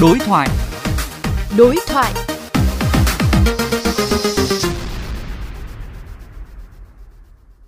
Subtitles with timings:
[0.00, 0.48] Đối thoại.
[1.58, 2.12] Đối thoại.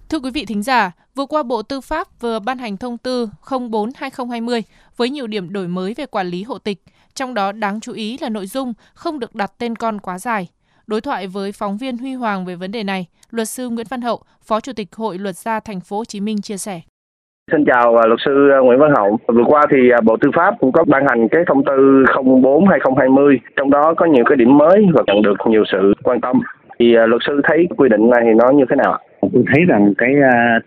[0.08, 3.28] Thưa quý vị thính giả, vừa qua Bộ Tư pháp vừa ban hành thông tư
[3.42, 4.62] 04/2020
[4.96, 6.82] với nhiều điểm đổi mới về quản lý hộ tịch,
[7.14, 10.48] trong đó đáng chú ý là nội dung không được đặt tên con quá dài.
[10.86, 14.02] Đối thoại với phóng viên Huy Hoàng về vấn đề này, luật sư Nguyễn Văn
[14.02, 16.80] Hậu, Phó Chủ tịch Hội Luật gia Thành phố Hồ Chí Minh chia sẻ.
[17.52, 19.18] Xin chào à, luật sư à, Nguyễn Văn Hậu.
[19.26, 23.38] Vừa qua thì à, Bộ Tư pháp cũng có ban hành cái thông tư 04/2020,
[23.56, 26.40] trong đó có nhiều cái điểm mới và nhận được nhiều sự quan tâm.
[26.78, 28.98] Thì luật sư thấy quy định này thì nó như thế nào?
[29.20, 30.14] Tôi thấy rằng cái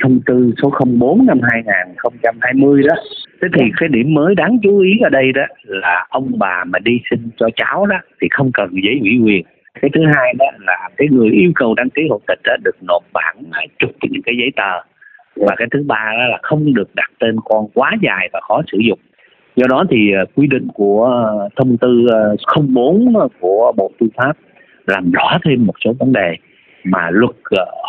[0.03, 2.95] thông tư số 04 năm 2020 đó
[3.41, 6.79] Thế thì cái điểm mới đáng chú ý ở đây đó là ông bà mà
[6.79, 9.45] đi xin cho cháu đó thì không cần giấy ủy quyền.
[9.81, 12.75] Cái thứ hai đó là cái người yêu cầu đăng ký hộ tịch đó được
[12.87, 13.35] nộp bản
[13.79, 14.94] chục những cái giấy tờ
[15.35, 18.61] và cái thứ ba đó là không được đặt tên con quá dài và khó
[18.71, 18.99] sử dụng.
[19.55, 22.35] Do đó thì ờ, quy định của ờ, thông tư ờ,
[22.67, 24.37] 04 của bộ tư pháp
[24.87, 26.35] làm rõ thêm một số vấn đề
[26.83, 27.35] mà luật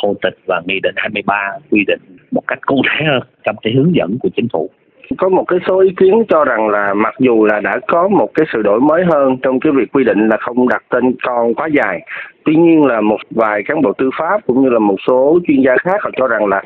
[0.03, 3.73] hộ tịch và nghị định 23 quy định một cách cụ thể hơn trong cái
[3.73, 4.71] hướng dẫn của chính phủ.
[5.19, 8.31] Có một cái số ý kiến cho rằng là mặc dù là đã có một
[8.35, 11.55] cái sự đổi mới hơn trong cái việc quy định là không đặt tên con
[11.55, 12.01] quá dài,
[12.45, 15.63] tuy nhiên là một vài cán bộ tư pháp cũng như là một số chuyên
[15.63, 16.63] gia khác họ cho rằng là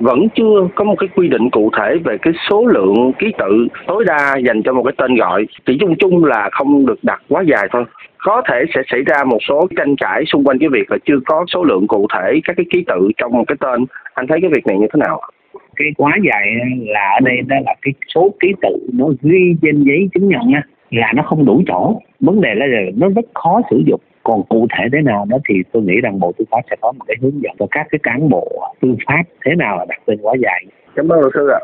[0.00, 3.68] vẫn chưa có một cái quy định cụ thể về cái số lượng ký tự
[3.86, 5.46] tối đa dành cho một cái tên gọi.
[5.66, 7.84] Chỉ chung chung là không được đặt quá dài thôi.
[8.18, 11.18] Có thể sẽ xảy ra một số tranh cãi xung quanh cái việc là chưa
[11.26, 13.84] có số lượng cụ thể các cái ký tự trong một cái tên.
[14.14, 15.20] Anh thấy cái việc này như thế nào?
[15.76, 16.46] Cái quá dài
[16.86, 20.40] là ở đây đó là cái số ký tự nó ghi trên giấy chứng nhận
[20.46, 22.00] nha là nó không đủ chỗ.
[22.20, 25.54] Vấn đề là nó rất khó sử dụng còn cụ thể thế nào đó thì
[25.72, 27.98] tôi nghĩ rằng bộ tư pháp sẽ có một cái hướng dẫn cho các cái
[28.02, 28.48] cán bộ
[28.80, 30.64] tư pháp thế nào là đặt tên quá dài.
[30.96, 31.60] Cảm ơn luật sư ạ.